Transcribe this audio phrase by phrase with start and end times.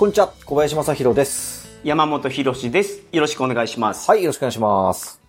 [0.00, 1.78] こんにちは、小林正宏です。
[1.84, 3.02] 山本博史です。
[3.12, 4.10] よろしくお願いします。
[4.10, 5.20] はい、よろしくお願いします。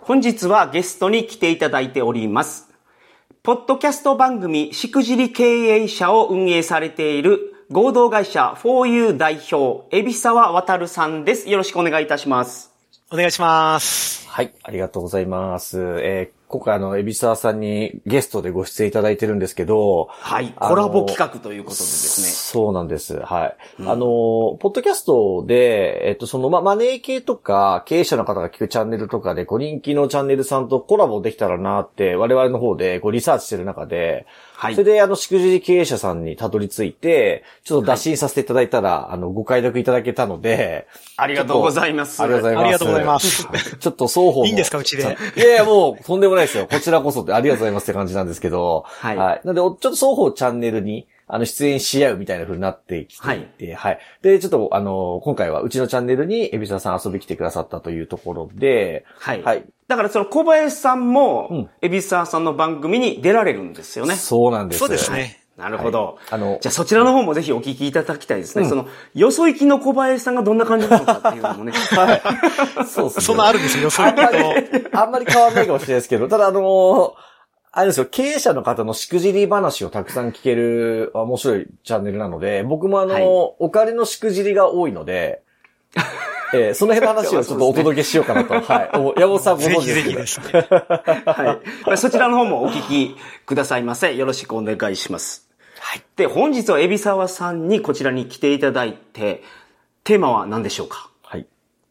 [0.00, 2.70] 本日はゲストに来ていただいております。
[3.42, 11.50] ポッドキャスト番組、しくじり経営者を運営されている合同会社 4U 代表、海老沢渡さんです。
[11.50, 12.72] よろしくお願いいたします。
[13.12, 14.26] お願いします。
[14.30, 15.78] はい、ありがとうございます。
[16.00, 20.54] えー今回あの、エビサーさんにゲストでご出演いただいてるんですけど、はい。
[20.56, 22.28] コラボ企画ということでですね。
[22.28, 23.18] そうなんです。
[23.18, 23.56] はい。
[23.80, 34.26] あの、ポッドキャストで、えっと、その、ま、マネー系とか、経営者の方が聞くチャンネルとかで、こう、人気のチャンネルさんとコラボできたらなって、我々の方で、こう、リサーチしてる中で、
[34.58, 40.86] はいそれで、あの、しくじり経営者さんにたどり着いて、ちょっと打診させていただいたら、あの、ご解読いただけたので、
[41.18, 42.22] ありがとうございます。
[42.22, 42.64] ありがとうございます。
[42.64, 43.76] ありがとうございます。
[43.78, 45.02] ちょっと双方のいいんですかうちで
[45.36, 46.66] いやいや、もう、とんでもないですよ。
[46.66, 48.84] こちらこそって、ありがとうございますって感じなんですけど。
[48.86, 53.98] はいなんで、おちょっと双方チャンネルに、あの、出演し合うみたいな風になってきていて、はい。
[54.22, 59.42] で、ちょっと、あの、今回はうちのチャンネルに、エビサさん遊び来てくださったというところで、はい。
[59.42, 59.64] はい。
[59.88, 64.14] だからその小林さんうんも、海老沢さんの番組に出られるんですよね。
[64.14, 64.78] そうなんです。
[64.78, 65.40] そうですね。
[65.56, 66.18] なるほど。
[66.30, 68.64] あのじゃあそちらの方もぜひお聞きいただきたいですね。
[68.64, 71.72] うんその、よそ行きの小林さんがどんな感じなのかっていうのもね。
[72.86, 73.24] そうですね。
[73.24, 77.12] そんなあるんですよ、予想あんまりと。、あんまり変わんないかもしれないですけど、ただあのー
[77.78, 83.24] あれですよ、経営者の方のしくじり話をたくさん聞ける面白いチャンネルなので、僕もあのーはい
[83.58, 85.42] お金のしくじりが多いので、
[86.54, 88.54] えーその辺の話をちょっとお届けしようかなと。
[88.62, 88.90] はい。
[88.98, 90.04] お山本さんごぜひ存知ですけど。
[90.04, 90.52] ぜひですね。
[91.26, 91.68] はい。
[91.86, 94.14] まあそちらの方もお聞きくださいませ。
[94.14, 95.46] よろしくお願いします。
[95.78, 96.02] はい。
[96.16, 99.42] で、本日は海老沢さんにこちらに来ていただいて、
[100.02, 100.96] テーマは何でしょうか？
[100.96, 101.15] はい。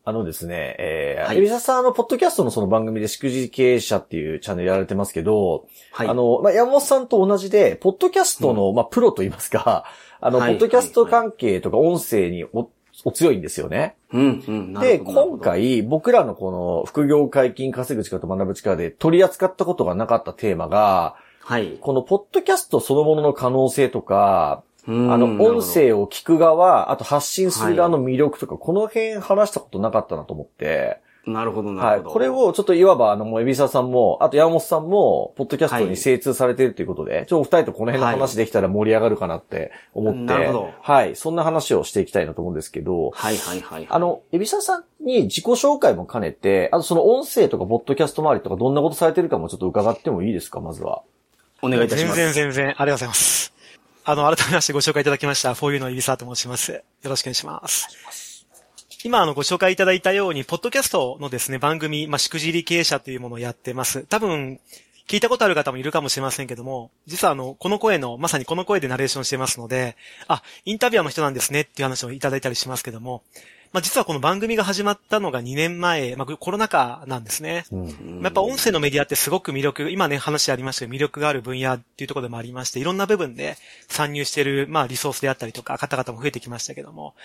[0.07, 9.85] あのですね、えー、はいエビサさん、あの、ポッドキャストのその番組でしくじり経営者っていうチャンネルやられてますけど、はいあの、まあ、山本さんと同じで、ポッドキャストの、まあ、プロと言いますか、
[10.21, 12.69] あの、はいポッドキャスト関係とか音声にお、
[13.03, 13.95] お強いんですよね。
[14.13, 14.73] うん、うん。
[14.73, 21.79] なで、今、回、僕らのこの、副業解禁稼ぐ力と学ぶ力で取り扱ったことがなかったテーマが、はい。
[21.81, 31.96] このポッドキャストそのものの可能性とか、うんあの、音声を聞く側、あと発信する側の魅力とか、この辺話したことなかったなと思って、なるほど、なはい。
[31.96, 32.13] るほど。
[32.13, 41.16] これをちょっといわば、あの、もう、エビサさんも、あと山本さんも、ポッドキャストはいに精通されているということで、ちょっとお二人とこの辺の話できたら盛り上がるかなって思って、なるほどはい。
[41.16, 43.88] そんな話をしていきたいなと思うんですけど、はい、はい、はい。
[43.90, 51.02] あの、エビサさんに自己紹介も兼ねて、あとその音声とか、ポッドキャスト周りとか、どんなことされてるかもちょっと伺ってもいいですか、まずは。
[51.63, 52.17] お願いいたし全ます。
[52.19, 53.44] 然全然、ありがとうございます。
[54.07, 56.73] あの、改めましてご紹介いただきました、フォーユーのイビサーと申します。
[56.73, 58.45] よろしくお願いします。
[59.03, 64.03] 今、あの、ご紹介いただいたように、ポッドキャストのですね、番組、まあ、しくじり経営者というものをやってます。
[64.03, 64.59] 多分、
[65.07, 73.23] 聞いたことある方もいるかもしれませんけども、実はあの、この声の、まさにこの声でナレーションしてますので、あ、インタビュアーの人なんですねっていう話をいただいたりしますけども、
[73.75, 77.65] まあ、実はこの番組が始まったのが2年前、まあ、コロナ禍なんですね。
[77.73, 78.21] うん。
[78.23, 83.57] やっぱ音声のメディアってすごく魅力、今ね話ありましたけど魅力がある分野っていうところでもありまして、いろんな部分で
[83.89, 87.15] 参入している、まあリソースであったりとか方々も増えてきましたけども、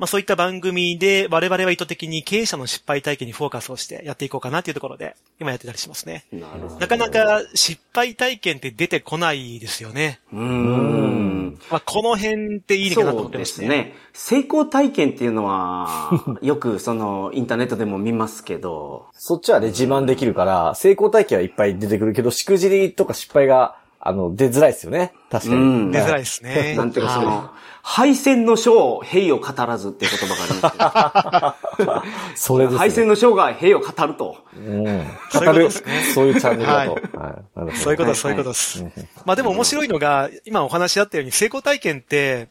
[0.00, 6.24] まあそういった番組で我々は意図的に経営者の失敗体験にフォーカスをしてやっていこうかなっていうところで今やってたりしますね。
[6.32, 6.78] なるほど。
[6.78, 10.20] なかなか失敗体験って出てこないですよね。
[10.32, 11.58] うーん。
[11.70, 13.66] まあこの辺っていいかなと思そうでってますね。
[13.66, 13.94] すね。
[14.14, 16.10] 成功体験っていうのは、
[16.40, 25.12] よくその、インターネットでも見ますけど、そっちはね、自慢できるから、成功体験はいっぱい出てくるけど、しくじりとか失敗が、あの、出づらいですよね。
[25.30, 25.60] 確かに。
[25.60, 26.74] うん出づらいですね。
[26.78, 27.50] なんていうかそはの、
[27.82, 32.02] 敗戦の章、兵を語らずっていう言葉がありま
[32.34, 32.72] すそれですね。
[32.72, 34.38] けど、敗戦の章が兵を語ると。
[34.56, 35.06] うん。
[35.30, 36.92] そういう語ことる、ですねそういうチャンネルだと。
[36.94, 37.14] はいはい。
[37.14, 38.84] なるほどそういうことです、そういうことです。
[39.26, 42.48] まあでも面白いのが、今お話しあったように成功体験って、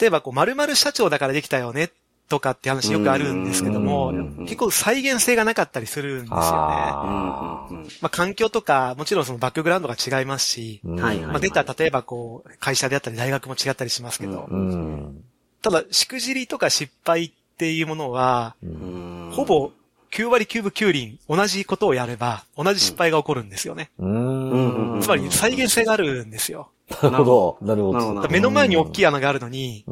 [0.00, 1.90] 例えばこう、〇〇社長だからできたよね、
[2.28, 6.40] とかって話よくあるんですけどもうん、結構再現性がなかったりするんですよね。
[6.40, 7.68] ま
[8.02, 15.24] あ環境とか、もちろんそのバックグラウンドが違いますし、まあデータ例えばこう、会社であったり大学も違ったりしますけど、うん。
[15.62, 19.70] ただ、しくじりとか失敗っていうものは、うんほぼ
[20.10, 23.90] 9割9分9厘同じことをやれば、同じ失敗が起こるんですよね。
[23.98, 26.70] つまり再現性があるんですよ。
[27.02, 27.58] なるほど。
[27.60, 28.28] なるほど。
[28.30, 29.84] 目の前に大きい穴があるのに。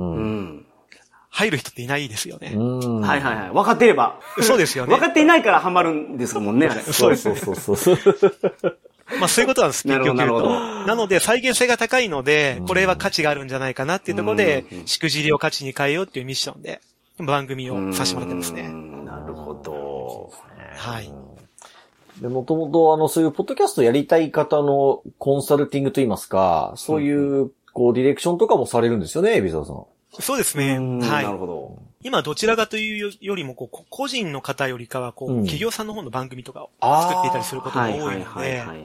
[1.37, 2.53] 入る人っていないですよね。
[2.55, 3.01] うん。
[3.03, 3.51] はいはいはい。
[3.51, 4.21] 分かってれば。
[4.41, 5.01] そうですよね分。
[5.01, 6.81] かっていないからハマるんですもんね、あれ。
[6.81, 7.99] そうそうそうそうそう。
[9.21, 10.49] まあそういうことなんです、結局言うと。
[10.87, 16.81] なので再現性が高いので、これは価値があるんじゃないかなっていうところでしくじりを価値に変えようっていうミッションで、
[17.19, 18.69] 番組をさせてもらってますうね。
[18.69, 20.33] んなるほど。
[20.75, 21.13] はい。
[22.23, 29.96] で、もともと、あの、そういうポッドキャストやりたい方のコンサルティングといいますか、そういう、こう、ディレクションとかもされるんですよね、海老沢さん。
[30.21, 30.77] そうですね。
[30.77, 31.07] うんは。
[31.07, 31.79] ないるほど。
[32.03, 38.79] 今どちらかというよりも、こう、こ個人の方よりかは、こう、うん企業さんの方の番組とかを作っていたりすることがはいはい多いのではいは、い。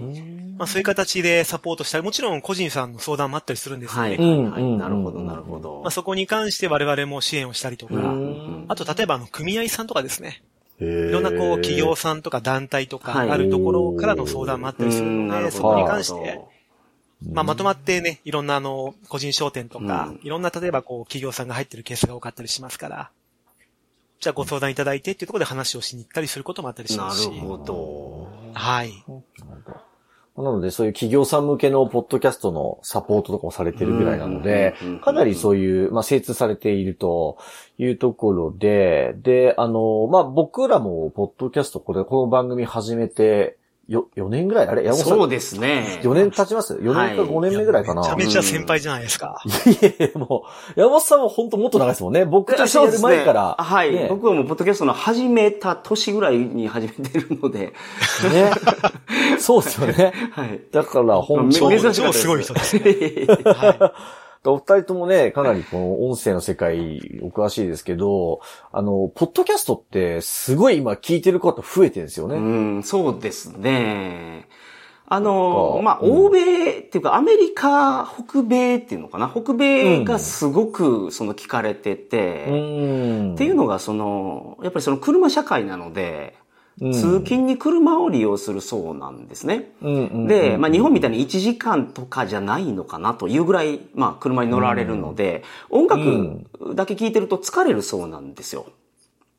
[0.58, 4.10] まあそういう形でサポートしたり、もちろん個人さんの相談もあったりするんですよね。
[4.10, 4.62] はいはいはい。
[4.62, 5.92] うんなるほどなるほどまあ。
[5.92, 10.42] そこに関して我々も支援をしたりとか、うんあと例えばあの、組合さんとかですね。
[10.80, 16.40] いいろんなこう、企業さんとか団体とかはいあるところからの相談もあったりするうんので、そこに関して、
[17.30, 23.12] まあまとまってね、いろんなあの、個人商店とかうん、いろんな例えばこう、企業さんが入ってるケースが多かったりしますから、
[24.20, 27.30] じゃあご相談いただいてっていうところで話をしに行ったりすることもあったりしなますし。
[27.30, 28.28] るほど。
[28.54, 29.04] はい。
[30.38, 37.38] なので、そういう企業さん向けのポッドキャストのサポートとかもされてるぐらいなのでかなりそういう、まあ、精通されていると
[37.78, 43.58] いうところで、で、あの、まあ、僕らも、ポッドキャスト、これ、この番組始めて、
[43.92, 44.68] よ、4年ぐらい？
[44.68, 46.00] あれ山本さんそうですね。
[46.02, 48.02] 4年経ちます ?4 年か5年目ぐらいかな？
[48.02, 49.42] めちゃめちゃ先輩じゃないですか。
[49.46, 49.50] い
[49.82, 50.46] えいえ、も
[50.76, 52.26] う、山本さんは本当もっと長いですもんね。
[52.26, 53.56] 僕と一緒にやる前から。
[53.60, 57.74] はい、ね僕はもう、ポッドキャストの始めた年ぐらいに始めてるので、ね。
[59.40, 60.14] そうですよね。
[60.32, 60.62] はい。
[60.72, 61.80] だから、本め当に。
[61.80, 62.84] 珍す超すごい人ですね。
[63.46, 63.94] は
[64.44, 68.42] お二人ともね、かなりこの音声の世界お詳しいですけど、
[68.72, 72.38] あの、ポッドキャストってすごい今聞いてる方増えてるんですよね。
[72.38, 72.40] う
[72.80, 74.48] ん、そうですね。
[75.06, 79.30] あの、かまあ、うん欧米っていうか、アメリカ、北米っていうのかな？
[79.30, 83.34] 北米がすごく、その、聞かれてて、うん。
[83.36, 86.41] っていうのが、その、やっぱりその車社会なので、うん
[86.80, 89.72] 通勤に車を利用するそうなんですね。
[89.82, 96.46] で、まあ日本みたいに1時間とかじゃないのかなというぐらい、まあ車に乗られるので、音楽
[96.76, 98.68] だけ聴いてると疲れるそうなんですよ。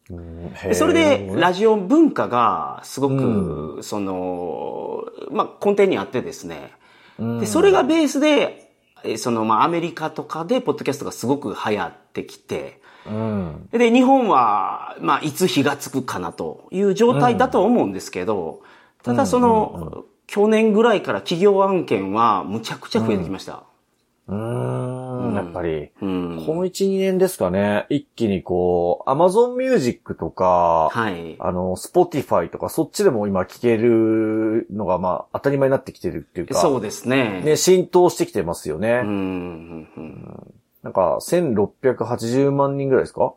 [0.09, 6.73] でそれで、ラジオ文化がすごく、その、まあ根底にあってですね。
[7.19, 8.73] で、それがベースで、
[9.05, 13.69] えその、まあアメリカとかで、ポッドキャストがすごく流行ってきて、うん。
[13.73, 18.63] で、日本は、まあ、いつ火がつくかなという状態だと思うんですけど、
[19.03, 23.65] ただその、去年ぐらいから企業案件はむちゃくちゃ増えてきました。
[24.29, 25.35] うーん。
[25.35, 26.45] やっぱり、うん。
[26.47, 31.37] この1、2年ですかね、一気にこう、Amazon Music とか、はい。
[31.39, 37.43] あの、Spotify とか、そっちでも今聞けるのが、まあ、当たり前になってきてるっていうか、そうですね。
[37.45, 39.01] ね、浸透してきてますよね。
[39.03, 40.55] うんうんうん。
[40.83, 43.35] なんか、1680万人ぐらいですか？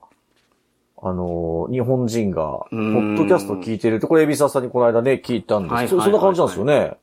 [0.98, 6.94] あのー、日本人が、ポうんッドキャスト聞いてるって、これ、エビサさんにこの間ね、聞いたんですはいそそんな感じなんですよね。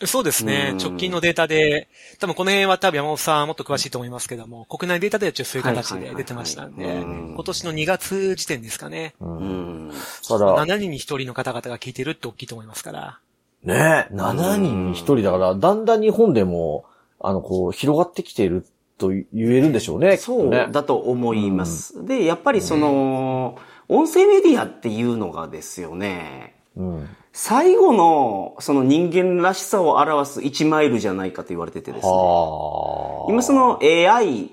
[0.00, 0.06] い。
[0.06, 0.74] そうですねう。
[0.76, 1.88] ん直近のデータで、
[2.20, 9.14] 多分この辺は多分山本さんもっと詳しいと思いますけども、国内データではちょっとそういう形で出てましたんで、はいはいはいはい今年の2月時点ですかね。
[9.20, 9.92] うん。
[10.28, 13.18] ただ、7人に1人の方々が聞いてるって大きいと思いますから。
[13.64, 16.84] ね、7人に1人だから、だんだん日本でも、
[17.20, 18.64] あの、こう、広がってきている
[18.98, 20.16] と言えるんでしょうね。
[20.16, 20.50] そう。
[20.50, 22.04] だと思います。
[22.04, 23.58] で、やっぱりその、
[23.88, 27.08] 音声メディアっていうのがですよね、うん。
[27.32, 32.10] 最後のその人間らしさを表す1マイルじゃないかと言われててですね。
[32.12, 33.32] はあ。
[33.32, 34.50] 今その AI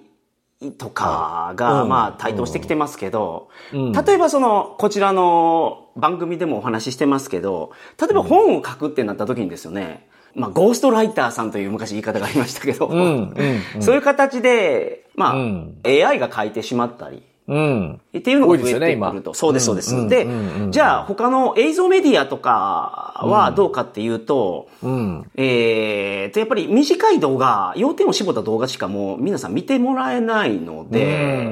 [0.77, 13.82] とかが、うんまあ台頭してきてますけど、うん例えばその、こちらの番組でもお話ししてますけど、例えば本を書くってなった時にですよね、まあゴーストライターさんという昔言い方がありましたけど、うん、うん、うん。
[13.82, 18.01] そういう形で、まあ、うん AI が書いてしまったり、うん。
[18.18, 19.34] っていうのが増えてくると。
[19.36, 19.96] そうです、そうです。
[19.96, 25.32] うんでうんじゃあ他の映像メディアとかはどうかっていうと、うん。
[25.36, 31.46] えーと、やっぱり短い動画、要点を絞った動画しかもう皆さん見てもらえないので、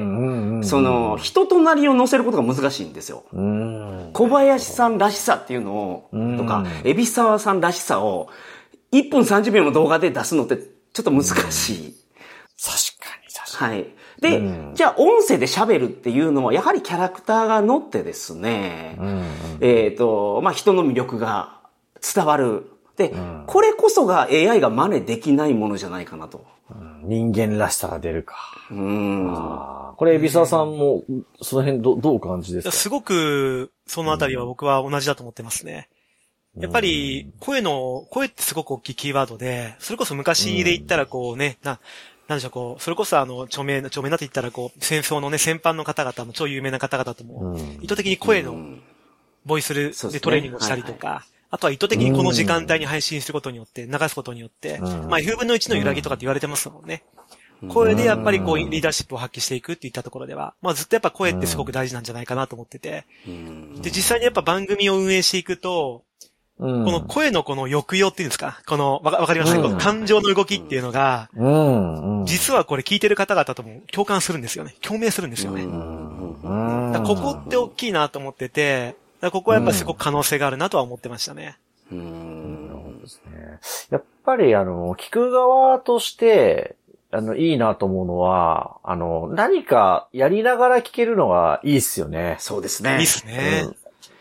[0.64, 3.22] その、人となりを載せることが難しいんですよ。
[3.32, 4.10] うん。
[4.12, 8.28] 小林さんらしさっていうのを、うんとか、海老沢さんらしさを、
[8.98, 11.94] 1分30秒の動画で出すのってちょっと難しい。
[12.62, 13.86] 確かに、確かはい。
[14.20, 19.06] で、うんじゃあ音声で喋るっていうのは、やはりキャラクターが乗ってですね、に。
[19.06, 19.24] うん。
[19.60, 21.60] えっ、と、まあ、人の魅力が
[22.14, 22.70] 伝わる。
[22.96, 23.12] で、
[23.46, 26.44] これこそが AI が真似できないものじゃないかなと。
[27.02, 28.36] 人間らしさが出るか。
[28.70, 29.34] うん。
[29.96, 31.02] これ、エビサさんも、
[31.42, 32.72] その辺ど、どうお感じですか？
[32.72, 35.88] すごく、そのあたりは僕は同じだと思ってますね。
[36.56, 41.80] やっぱり、声の、声ってすごく大きいキーワードで、それこそ昔で言ったらこうね、な、
[42.28, 48.56] なんでしょう、こう、それこそあの、著名な、著名なって言ったらこう、戦争のね、戦犯の方々も超有名な方々とも、意図的に声の、
[49.44, 57.04] ボイスルでトレーニングをしたりとか、あとは意図的にこの時間帯に配信することによって、流すことによって、まあ、F 分の1の揺らぎとかって言われてますもんね。
[57.68, 63.06] 声でやっぱりこう、リーダーシップを発揮していくっていったところでは、まあずっとやっぱ声ってすごく大事なんじゃないかなと思ってて。
[63.26, 66.04] で、実際にやっぱ番組を運営していくと、
[66.56, 68.60] この声のこの抑揚っていうんですか？
[68.66, 71.28] この、わかりますか、この感情の動きっていうのが、
[72.26, 74.74] 実はこれ聞いてる方々とも 共感するんですよね。
[74.80, 75.64] 共鳴するんですよね。
[75.64, 78.94] ここって大きいなと思ってて、
[79.32, 81.56] ここはやっぱすごく可能性があるなとは思ってましたね。
[81.90, 82.68] うん。
[82.68, 83.58] なるほどですね。
[83.90, 86.76] やっぱりあの、聞く側として、
[87.10, 92.36] あの、いいなと思うのは、あの、何かやりながら聞けるのがいいっすよね。
[92.38, 92.98] そうですね。
[92.98, 93.68] いいっすね。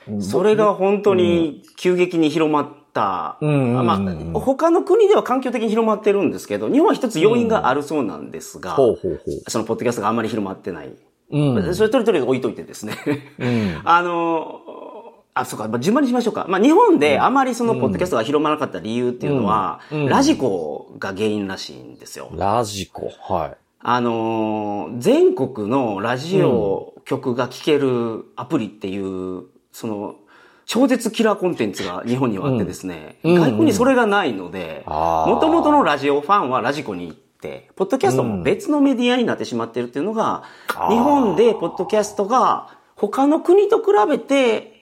[0.08, 3.38] うん、それが本当に急激に広まった。
[3.42, 8.98] うん、まあ、他の国では環境的に広まってるんですけど、日本は一つ要因があるそうなんですが、うん、
[9.48, 10.94] そのポッドキャストがあんまり広まってない。
[11.32, 12.96] うん、それとりとり置いといてですね。
[13.40, 14.62] うん、 あの、
[15.34, 16.46] あ、そうか、まあ、順番にしましょうか。
[16.48, 22.30] まあ、日本であまりその、ポッドキャストが広まらなかった理由っていうのは、ラジコが原因らしいんですよ。
[22.36, 23.58] ラジコはい。
[23.86, 30.16] あのー、全国のラジオ局が聴けるアプリっていう、その、
[30.66, 40.44] 超絶キラーコンテンツが日本にはあってですね、うん、外国にそれがないので、もともとのラジオファンはラジコに行って、ポッドキャストも別のメディアになってしまってるっていうのが、
[40.90, 44.74] 日本でポッドキャストが他の国と比べて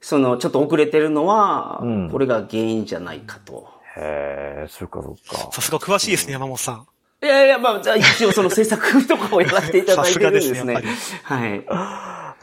[0.00, 3.68] その、ちょっと遅れてるのは、これが原因じゃないかと。
[3.96, 5.50] へえ、そうかそうか。
[5.52, 6.86] さすが詳しいですね、山本さん。
[7.22, 10.82] いやいや、まあ、じゃあ一応その制作とかをやらせていただいてるんですね。
[10.98, 11.64] すはい。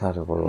[0.02, 0.44] なるほど。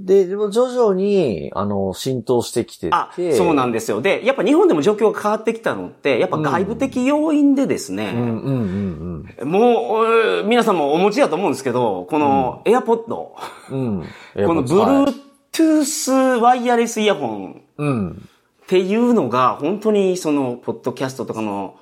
[0.00, 2.94] で、でも徐々に、あの、浸透してきてて。
[2.94, 4.00] あ、そうなんですよ。
[4.00, 10.02] で、やっぱ日本でも状況が変わってきたのって、やっぱ外部的要因でですね、も
[10.42, 13.28] う、皆さんもお持ちだと思うんですけど、この AirPod、
[13.70, 14.04] うん、
[14.46, 18.28] この Bluetooth ワイヤレスイヤホン、うん、
[18.64, 21.74] っていうのが、本当にその、ポッドキャストとかの、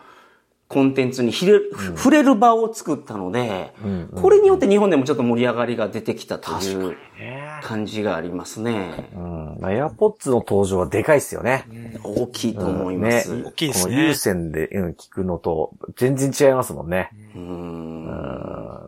[0.67, 1.61] コンテンツに触れ,、
[1.97, 3.73] 触れる場を作ったので、
[4.15, 6.97] これによって日本でもちょっと盛り上がりが出てきたという
[7.63, 9.11] 感じがありますね。
[9.15, 9.71] うん。
[9.71, 11.65] エアポッツの登場はでかいっすよね。
[12.03, 13.43] 大きいと思います。
[13.45, 13.95] 大きいですね。
[13.95, 17.11] この有線で、うん、聞くのと全然違いますもんね。
[17.35, 17.99] うん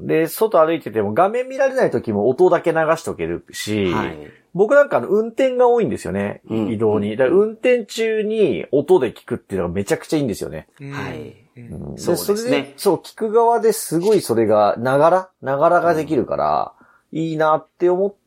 [0.03, 4.19] で、外歩いてても画面見られない時も音だけ流しとけるし、はい、
[4.55, 6.43] 僕なんかの運転が多いんですよね。
[6.49, 7.17] 移動に。
[7.17, 10.69] だ運転中に音で聞くっていうのがめちゃくちゃいいんですよね。
[10.93, 11.37] はい。
[11.57, 12.75] うん、そうですね。
[12.77, 16.73] そう、聞く側ですごいそれが、ながら、ながらができるから、
[17.13, 18.20] うん、いいなって思って、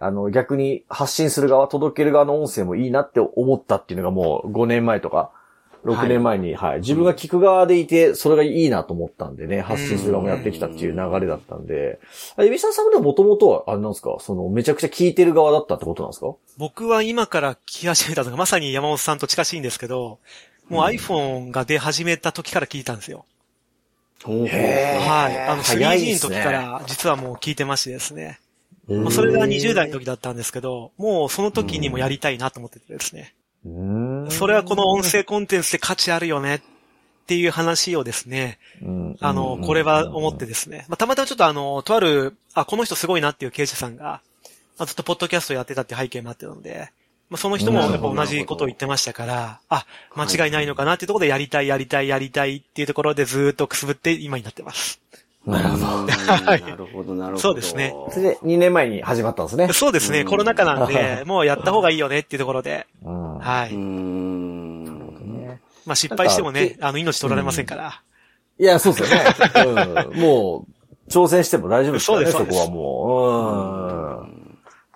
[0.00, 5.30] あの、逆に発信する側、届ける側の音声もいいなって思ったっていうのがもう5年前とか、
[5.84, 6.80] 6年前に、はい、はい。
[6.80, 11.98] 自分が聞く側でいて、それがいいなと思ったんでね、発信する側もやってきたっていう流れだったんで、
[12.38, 14.16] エビサさんではもともとは、あれなんですか？
[14.20, 16.34] その、めちゃくちゃ聞いてる側だったってことなんですか？
[16.56, 20.20] 僕は今から聞き始めたのが、まさに山本さんと近しいんですけど、
[20.68, 23.24] もう iPhone が出始めた時から聞いたんですよ。
[24.24, 25.48] へはい。
[25.48, 28.38] あの、3G の時から実はもう聞いてましてですね。
[28.88, 33.34] まあ、それが20代の時だったんですけど、もうその時にもやりたいなと思っててですね。
[34.30, 36.60] それはこの音声コンテンツで価値あるよねっ
[37.26, 38.58] ていう話をですね、
[39.20, 44.20] あの、これは思ってですね、まあ、たまたまちょっとあの、とある、あ、この人すごいなっていう経営者さんが、
[44.78, 46.90] まあ、ずっとポッドキャストやってたって背景もあってたので、
[47.30, 49.86] まあ、その人もやっぱ同じことを言ってましたから、あ、
[50.16, 55.01] 間違いないのかなっていうところでやりたい、やりたい、やりたいっていうところでずっとくすぶって今になってます。
[55.46, 56.06] なるほど。
[56.06, 57.38] なるほど、なるほど。
[57.38, 57.94] そうですね。
[58.10, 59.68] それで2年前に始まったんですね。
[59.72, 60.24] そうですね。
[60.24, 62.86] コロナ禍なんで、 もうやった方がいいよねっていうところで。
[63.04, 63.74] はい。
[65.84, 68.02] まあ失敗してもね、あの、命取られませんから。
[68.58, 70.20] いや、そうですよね。
[70.20, 74.42] もう、挑戦しても大丈夫ですからね、そこはもう。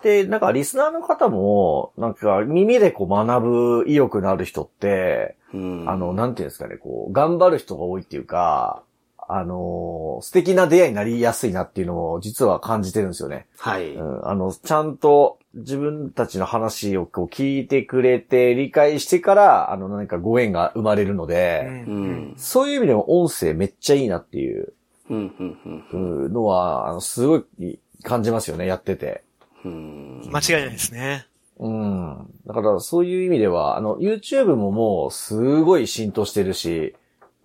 [0.04, 8.82] で、なんかリスナーの方も、なんか耳でこう学ぶ意欲のある人って、あの、なんていうんですかね、こう、頑張る人が多いっていうか、
[9.28, 13.47] あのー、素敵な出会いになりやすいなっていうのを実は感じてるんですよね。
[13.59, 13.95] はい。
[13.95, 24.73] うん、あの、ちゃんと自分たちの話をこう聞いてくれて理解してから、あの、何かご縁が生まれるので、うん、そういう意味でも音声めっちゃいいなっていう
[25.11, 29.23] のは、あの、すごい感じますよね、やってて。
[29.64, 31.26] うん、間違いないですね。
[31.59, 32.30] うん。
[32.47, 36.95] だからそういう意味では、あの、YouTube ももうすごい浸透してるし、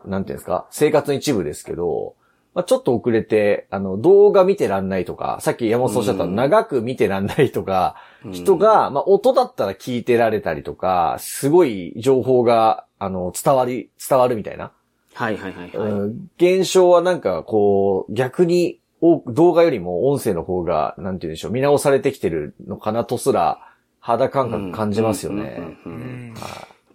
[0.05, 2.15] なんていうんですか、生活の一部ですけど、
[2.53, 7.96] まあ、ちょっと遅れて、あの、動画見てらんないとか、さっき山本さんおっしゃった、長く見てらんないとか、
[8.31, 14.72] 人が、まあ、音だったら聞いてられたりとか、すごい情報が、あの、伝わり、伝わるみたいな。
[15.13, 15.91] はいはいはいはい。
[15.91, 23.60] うん現象はなんかこう、逆に動画よりも音声の方が、なんて言うんでしょう、見直されてきてるのかなとすら、
[24.00, 25.77] 肌感覚感じますよね。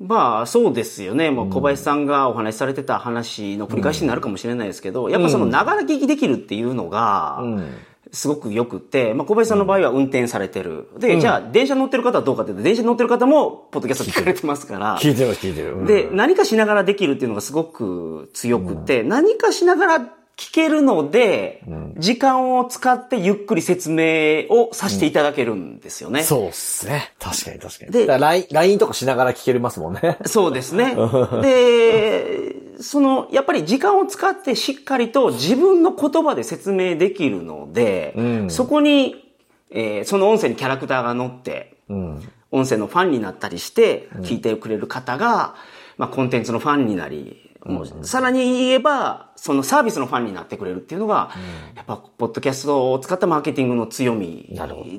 [0.01, 1.31] まあ、そうですよね。
[1.31, 7.75] もう小林さんがお話しされてた話の繰り返しになるかもしれないですけど、やっぱその、ながら聞きできるっていうのが、うん。
[8.13, 10.89] すごく良くって、まあ、小林さんの場合は運転されてる。
[10.99, 14.99] で、じゃあ、電車乗ってる方はどうかっていうと、電車乗ってる方も、ポッドキャスト聞かれてますから。
[14.99, 15.75] 聞いてます、聞いてる。
[15.75, 21.63] うんで、何かしながらできるっていうのがすごく強くて、何かしながら聞けるので、
[21.97, 26.23] 時間を使ってゆっくり説明をさせていただけるんですよね。
[26.23, 27.15] そうっすね。
[27.19, 27.93] 確かに確かに。
[27.93, 28.19] でで、
[28.53, 30.19] LINE、とかしながら聞けますもんね。
[30.27, 30.95] そうですね。
[31.43, 39.33] で、その、やっぱり時間を使ってしっかりと自分の言葉で説明できるので、うんそこに、
[39.71, 42.23] えーその音声にキャラクターが乗って、うん。
[42.51, 45.55] 音声のファンになったりして、聞いてくれる方が、
[45.97, 51.31] まあ、コンテンツのファンになり、もうさらに言えば、そのサービスのファンになってくれるっていうのが、
[51.75, 54.49] やっぱ、ポッドキャストを使ったマーケティングの強み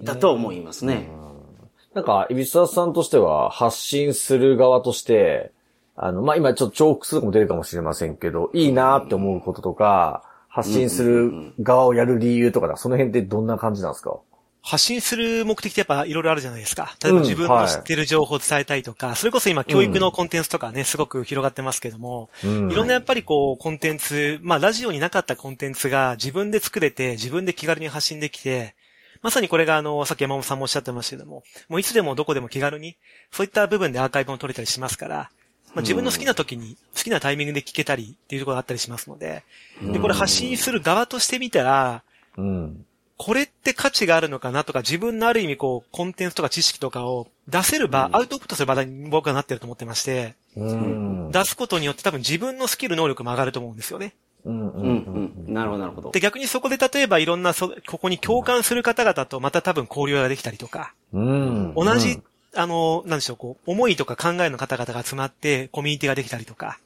[0.04, 1.10] だと思いますね。
[1.94, 5.52] なんか、ibiza 沢さんとしては、発信する側として、
[5.96, 14.18] あの、まあ、今ちょっと重複数も出るかもしれませんけど、いいなって思うこととか、発信する側をやる理由とか、その辺ってどんな感じなんですか？
[14.68, 16.98] 発信する目的ってやっぱいろいろあるじゃないですか。
[17.02, 28.76] 例えばうん自分の知ってる情報を伝えたいとか、それこそ今教育のコンテンツとかね、すごく広がってますけども、うんいろんなやっぱりこうコンテンツ、まあラジオになかったコンテンツが自分で作れて、自分で気軽に発信できて、
[29.22, 32.98] まさにこれがあの、さっき山本さんもおっしゃってましたけども、もういつでもどこでも気軽に、
[33.32, 35.16] そういった部分でアーカイブも取れたりしますから、
[35.74, 39.44] まあ、自分の好きな時に、好きなタイミングで聞けたりっていうところがあったりしますので、
[39.82, 42.04] で、これ発信する側としてみたら、
[42.38, 42.86] うん。
[43.18, 51.32] これって価値があるのかなとか、自分のある意味こう、コンテンツとか知識とかを出せる場、アウトプットする場に僕はなってると思ってまして、うん。
[51.32, 54.14] 出すことによって多分自分のスキル能力も上がると思うんですよね。
[54.46, 54.70] うん。
[54.70, 54.74] う。
[54.76, 55.54] うんん、うん。
[55.54, 56.12] なるほど、なるほど。
[56.12, 61.74] で、逆にそこで例えばいろんなそ、ここに共感する方々とまた多分交流ができたりとか、うん。
[61.76, 62.20] 同じ、
[62.56, 66.80] あの、なんでしょう、こう、思いとか考えの方々が集まってコミュニティができたりとか、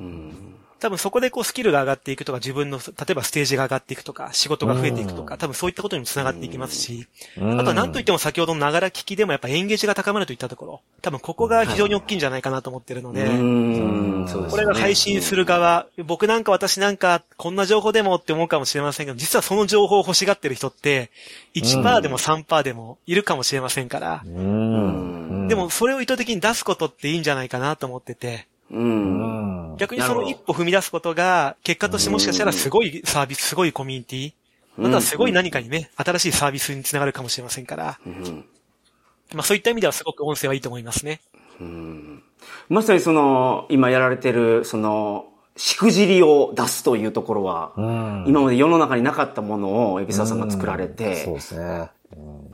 [0.00, 0.53] うん
[0.84, 7.06] 多分そこでこうスキルが上がっていくとか、自分の、例えばステージが上がっていくとか、仕事が増えていくとか、多分そういったことにも繋がっていきますし、
[7.38, 7.58] うん。
[7.58, 13.24] あとは何といっても先ほどのながら聞きでもやっぱエンゲージが高まるといったところ、多分ここが非常に大きいんじゃないかなと思ってるので。
[13.24, 21.10] これが配信する側、僕なんか私なんかこんな情報でもって思うかもしれませんけど、実はその情報を欲しがってる人って、
[21.54, 25.48] 1%でも3%でもいるかもしれませんから、うん。
[25.48, 29.70] でもそれを意図的に出すことっていいんじゃないかなと思ってて、うん。
[29.70, 29.76] うん。
[29.76, 34.32] 逆にその一歩踏み出すことが、結果としてもしかしたらすごいサービス、すごいコミュニティ、
[34.76, 38.44] またはすごい何かにね、新しいサービスにつながるかもしれませんから、うん
[39.32, 41.20] まあそういった意味ではすごく音声はいいと思いますね。
[42.68, 48.24] まさにその、今やられてる、その、しくじりを出すというところは、うん。
[48.26, 51.90] 今まで世の中になかったものを、海老沢さんが作られそうてで、すね。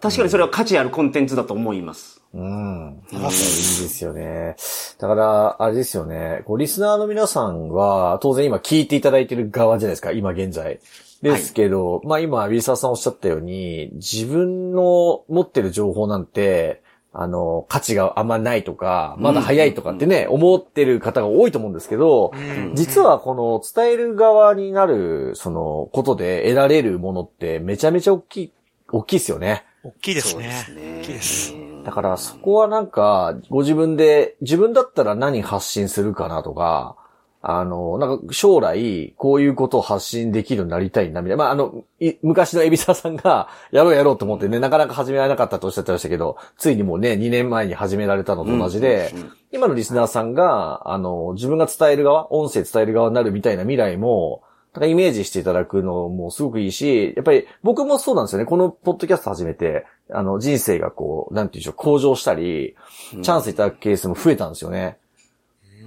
[0.01, 2.20] 確かにそれは価値あるコンテンツだと思います。
[2.33, 3.03] うん。
[3.13, 4.57] いいですよね。
[4.99, 6.43] だから、あれですよね。
[6.45, 10.79] こう、リスナーの皆さんは、当然今聞いていただいてる側じゃないですか、今現在。
[11.23, 22.33] ですけど、まあ今、ウィルサーさんおっしゃったように、自分の持ってる情報なんて、あの、価値があんまないとか、まだ早いとかってね、思ってる方が多いと思うんですけど、
[22.75, 28.53] 実はこの伝える側になる、その、ことで得られるものってめちゃめちゃ大きい、
[28.93, 29.65] 大きいですよね。
[29.83, 30.65] 大きいですね。
[30.67, 31.70] そうですね大きいです。
[31.91, 36.95] だからそこはなんか、ご自分で、自分だったら何発信するかなとか、
[37.43, 41.45] あの、なんか将来、こういうことを発信できるようになりたいな、みたいな。
[41.45, 49.13] まあ、あの、い昔のエビサさんが、 やろうやろうと思ってね、なかなか始められなかったとおっしゃってましたけど、ついにもうね、2年前に始められたのと同じで、
[49.51, 54.43] 今のリスナーさんが、あの、自分が伝える側、音声伝える側になるみたいな未来も、
[54.75, 58.45] なんかイメージしていただくのもすごくいいし、やっぱり僕もそうなんですよね。
[58.45, 62.77] このポッドキャスト始めて、あの、人生がこう、なんていうんでしょう、向上したり、
[63.11, 64.99] チャンスいただくケースも増えたんですよね。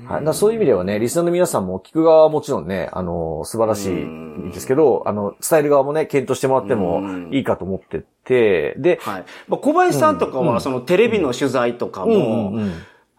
[0.06, 0.26] はい。
[0.26, 9.26] だそういう意味ではね、リスナーの皆さんも聞く側はもちろんね、あの、素晴らしいですけど、あの、伝える側もね、検討してもらってもいいかと思ってて、で、はい。
[9.48, 12.74] まあ、小林さんとかは、そのテレビの取材とかも、うんうん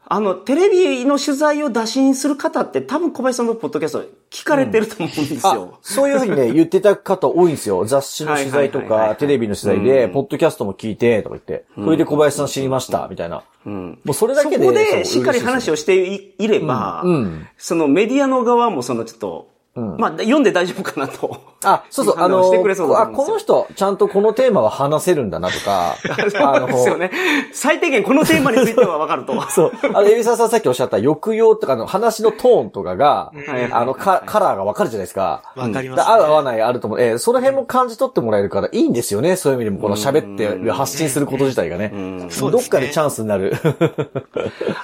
[0.06, 7.84] あの、テレビの取材を打診する方って多分小林さんのポッドキャスト聞かれてると思うんですあよ。、そういうふうにね、言ってた方多いんですよ。
[7.84, 13.42] 雑誌の取材とか、テレビの取材で、ポッドキャストも聞いて、とか言って、それで小林さん知りました、みたいな。
[13.66, 14.66] うんもうそれだけで。
[14.66, 21.40] そこでしっかり話ををしていいれば、うんうんそのメディアの側もそのちょっと、うんまあ、読んで大丈夫かなと。
[21.64, 25.96] あ、そうそう、 あの、してくれそうあ、この人、ちゃんとこのテーマは話せるんだなとか、
[26.38, 27.10] あ そうですよね。
[27.52, 29.40] 最低限このテーマについては分かると。
[29.50, 29.72] そう。
[29.92, 35.42] あの、エビサさんさっきおっしゃった抑揚とかの話のトーンとかが、はいあの、カカラーがわかるじゃないですか。
[35.56, 37.00] わかります、だ合う合わないあると思う。
[37.00, 39.36] えーその辺も感じ取ってもらえるからいいんですよね。
[39.36, 41.90] そういう意味でも、この喋ってる、発信すること自体がね。
[41.94, 43.54] そうですねどっかでチャンスになる。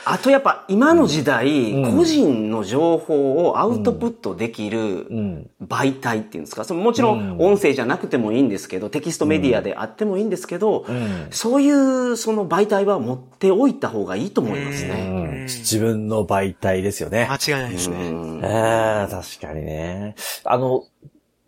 [0.04, 15.42] あとやっぱ今の時代、うん個人の情報をアウトプットできるん媒体っていうんですか、そのもちろうんん音声じゃなくてもいいんですけど、テキストメディアであってもいいんですけど、んそういうその媒体は持っておいた方がいいと思いますうね。
[15.42, 17.28] ん自分の媒体ですよね。
[17.30, 18.10] 間違いないですね。
[18.10, 20.14] うんああ、確かにね。
[20.44, 20.84] あの、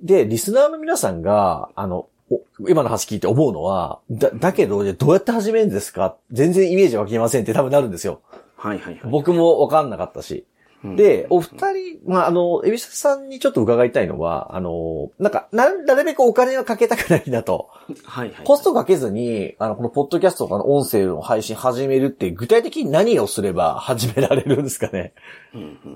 [0.00, 6.16] で、リスナーの皆さんが、あの、お今の話聞いて思うのは、だ、だけど、どうやって始めるんですか？
[6.30, 8.20] 全然イメージ湧きませんって多分なるんですよ。
[8.56, 9.10] はいはいはい。
[9.10, 10.44] 僕もわかんなかったし。
[10.84, 17.70] で、お二人、まあ、あの、エビシャさんにちょっと伺いたいのは、あの、なんか、な、なるべくお金はかけたくないなと。
[18.04, 18.44] はいはい。
[18.44, 25.12] コストかけずに、あの、このポッドキャストとかの音声の配信始めるって、具体的に何をすれば 始められるんですかね。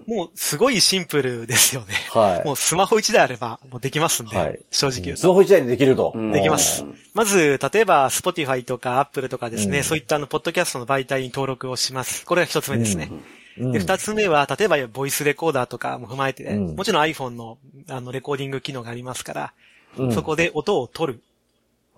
[0.06, 1.94] もうすごいシンプルですよね。
[2.10, 5.22] はいもうスマホ1台あればもうできますんで、はい正直言うと。
[5.22, 6.12] スマホ一台でできると。
[6.14, 6.84] うんできます。
[7.14, 12.26] まず、例えば、Spotify とか Apple とかですね、うんそういったあの、ポッドキャストの媒体に登録をします。
[12.26, 13.08] これが一つ目ですね。
[13.10, 13.20] うん
[13.58, 16.76] で、二つ目は、例えば、ボイスレコーダーとかも踏まえて、うん。
[16.76, 19.52] もちろん iPhone の、あの、レコーディング機能がありますから、
[19.96, 20.12] うん。
[20.12, 21.22] そこで音を取る。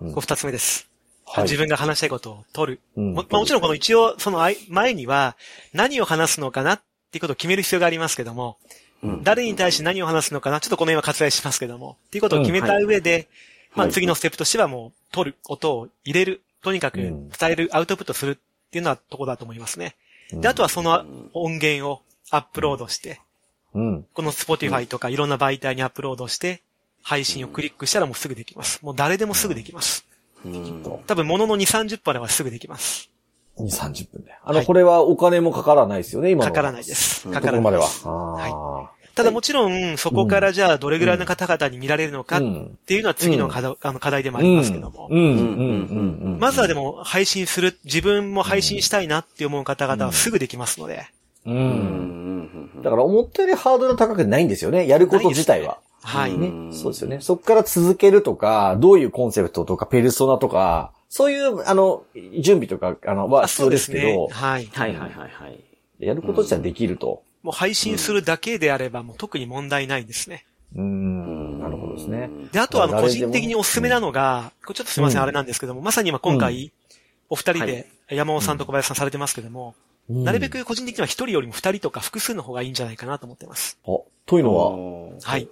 [0.01, 0.13] うん。
[0.13, 0.89] これ二つ目です。
[1.25, 1.43] はい。
[1.43, 2.79] 自分が話したいことを取る。
[2.95, 3.13] うん。
[3.13, 5.35] もまあもちろんこの一応、その前には、
[5.73, 8.57] 何を話すのかなっていうことを決める必要がありますけども、
[9.03, 9.23] うん。
[9.23, 13.27] 誰に対して何を話すのかなちょっとこの辺は割愛しますけども、っていうことを決めた上で、
[13.75, 13.93] まあはい。
[13.93, 17.29] 次のステップとしてはもう、取る、音を入れる、とにかくうん。
[17.29, 19.95] 伝える、アウトプットするっていうのはとこだと思いますね。
[20.31, 23.21] で、あとはその音源をアップロードして、
[23.73, 24.05] うん。
[24.13, 26.61] この Spotify とかいろんな媒体にアップロードして、
[27.01, 28.83] 配信をクリックしたらもうすぐできます。
[28.83, 30.05] もう誰でもすぐできます。
[31.07, 33.09] 多分、ものの2、30分あればすぐできます。
[33.57, 34.33] 2、30分で。
[34.43, 36.49] あの、はいこれはお金もかからないですよね、今の。
[36.51, 37.27] かからないです。
[37.29, 37.91] かところまでから
[38.37, 38.91] ないでは。
[38.91, 38.93] す。
[38.95, 44.39] あただもちろん、そこからじゃあどれぐらいの方々に見られるのかっうんていうのは次の課題あの課題でもあ。
[44.39, 45.13] ありますけどもう。
[45.13, 46.39] ん、うん、うん、うんうん。
[46.39, 51.05] まずはでも配信する、自分も配信したいなって思う方々はすぐできますので。
[51.45, 51.51] う。
[51.51, 51.59] うん
[52.77, 54.87] んだから思ったよりハードル高くないんですよね。
[54.87, 55.79] やること自体は。
[56.01, 56.37] はい。
[56.37, 56.71] ね。
[56.71, 57.19] そうですよね。
[57.19, 62.03] そこから続けるとか、どういうコンセプトとか、ペルソナとか、そういう、あの、
[62.39, 64.69] 準備とか、あの、はあ必要ですけど、はい。
[64.71, 65.59] はいはいはいはい。
[65.99, 67.23] やること自体できると。
[67.43, 70.45] もう配信するだけであればもう特に問題ないんですね。
[70.75, 72.29] うーん、なるほどですね。
[72.51, 76.71] で、あとは個人的におすすめなのが、これちょっとすいません、うんあれなんですけども、まさに今今回、
[77.29, 79.75] お二人はで山本さんと小林さんされてますけども、
[80.09, 80.23] うん。
[80.23, 83.77] なるべく個人的には一人よりも二人とか複数の方がいいんじゃないかなと思ってます。
[83.85, 84.71] あ、というのは、
[85.23, 85.47] はい。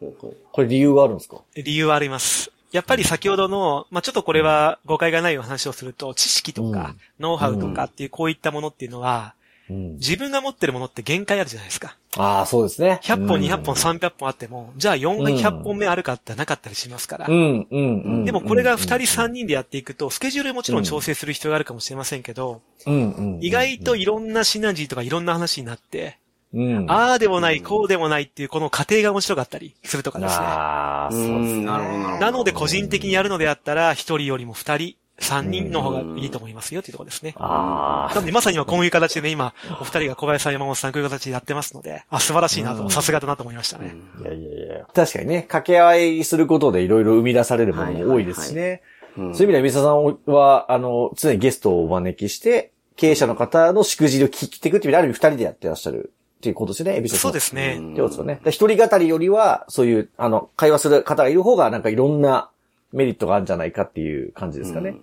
[0.52, 1.38] これ理由があるんですか？
[1.56, 2.52] 理由はあります。
[2.72, 9.36] やっぱり先ほどの、まあ、ちょっとこれは誤解がないような話をすると、知識とか、ノウハウとかっていうこういったものっていうのは、
[9.70, 9.94] うん。
[9.96, 11.96] 自分が持ってるものって限界あるじゃないですか。
[12.18, 13.00] ああ、そうですね。
[13.04, 17.32] 100本、うん200本、300本あっても、じゃあ400本目あるかってなかったりしますからう。
[17.32, 18.26] ん、うん、うん。
[18.26, 23.40] でもこれが2人3人でやっていくと、スケジュールもちろん調整する必要があるかもしれませんけど、うん、うん。
[23.42, 26.18] 意外といろんなシナジーとかいろんな話になって、
[26.54, 26.90] うん。
[26.90, 30.46] ああでもない、こうでもないっていうこの過程が面白かったりするとかですね。
[30.46, 31.66] ああ、そうですね。
[31.66, 32.26] なるほどなるほど。
[32.26, 37.34] なので個人的にやるのであったら、1人よりも2人、3人の方がいいと思いますよっていうところですね。
[37.38, 43.96] あなのでまさに今こういう形でね、今、お二人が小林さん、山本さん、こういう形でやってますので、あ、素晴らしいなと、さすがだなと思いましたね。
[44.20, 44.22] あ。
[44.22, 44.86] いやいやいや。
[44.94, 48.82] 確かにね、掛け合いすることでいろいろ生み出されるものも多いですしね。
[49.16, 57.22] そういう意味では、ミサさんは、あの、常にゲストをお招きして、経営者の方のしくじりを聞いていくっていう意味で、ある意味二人でやってらっしゃるっていうことですよね、エビシャさん。
[57.24, 57.78] そうですね。
[57.78, 58.40] ってことですよね。
[58.44, 62.52] で一人語りよりは、そういう、あの、会話する方がいる方が、なんかいろんな
[62.92, 64.96] メリットがあるんじゃないかっていう感じですかね。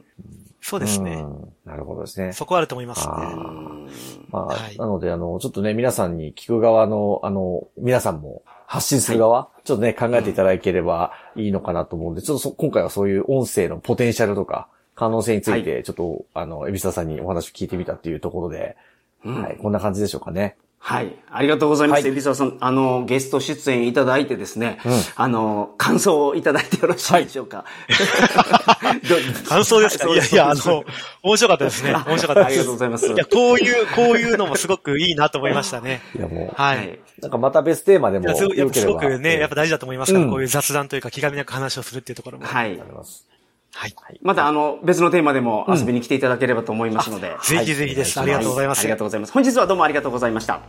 [0.60, 1.16] そうですね。
[1.16, 2.32] うんなるほどですね。
[2.32, 3.26] そこはあると思いますあね。
[3.26, 18.76] ーまあ、はいなので、あの、ちょっとね、皆さんに聞く側の、あの、皆さんも発信する側、ちょっとね、考えていただければいいのかなと思うんで、ちょっとそ今回はそういう音声のポテンシャルとか、可能性について、ちょっと、あの、エビサさんにお話を聞いてみたっていうところで、
[19.24, 20.56] はい、こんな感じでしょうかね。
[20.86, 21.16] はい。
[21.30, 22.02] ありがとうございます。
[22.02, 24.78] はい海老沢さん、あの、ゲスト出演いただいてですね、
[25.16, 27.64] あの、感想をいただいてよろしいでしょうか？
[29.08, 30.06] どう感想ですか？
[30.10, 30.84] いやいや、あの、
[31.22, 31.94] 面白かったですね。
[31.94, 32.46] 面白かったです。
[32.46, 36.02] ありがとうございますいや、こういう、こういうのもすごくいいなと思いましたね。
[36.14, 37.22] いや、もう、ははいい。
[37.22, 38.92] なんかまた別テーマでもいやすごやっぱすよければ。
[38.92, 42.44] ごくね、やっぱ大事だと思いますから、うんこういう雑談というか気がみなく話をするっていうところも。
[42.44, 42.82] はいあり。
[42.92, 43.26] ます。
[43.74, 43.94] はい。
[44.22, 47.36] また、あの、別のテーマでも遊びに来ていただければと思いますので。
[47.42, 48.20] ぜひぜひです。
[48.20, 48.80] ありがとうございます。
[48.80, 49.32] ありがとうございます。
[49.32, 50.60] 本日はどうもありがとうございました。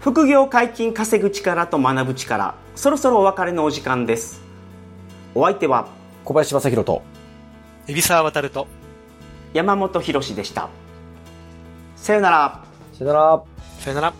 [0.00, 4.42] 副業解禁稼ぐ力と学ぶ力、そろそろお別れのお時間です。
[5.34, 5.88] お相手は
[6.24, 7.02] 小林正宏と、
[7.86, 8.66] 海老沢渡ると、
[9.52, 10.68] 山本博史でした。
[11.96, 12.64] さよなら。
[12.98, 13.42] さよなら。
[13.80, 14.12] さよなら。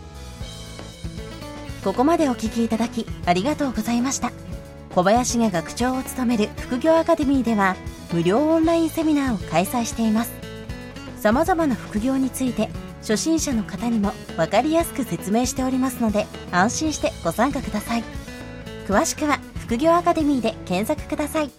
[1.85, 4.33] ここまでお聞きいただきありがとうございました
[4.95, 7.75] 小林が学長を務める副業アカデミーでは
[8.13, 10.33] 無料オンラインセミナーを開催しています。
[11.19, 12.69] 様々な副業について
[13.01, 18.05] 初心者の方にも分かりやすく説明しておりますので安心してご参加ください。
[18.87, 21.51] 詳しくは副業アカデミーで検索ください。